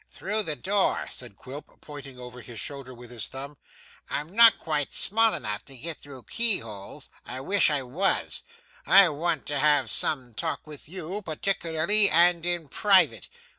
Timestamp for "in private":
12.47-13.27